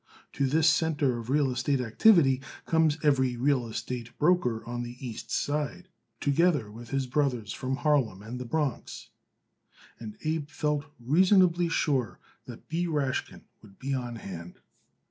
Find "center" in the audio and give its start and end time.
0.67-1.19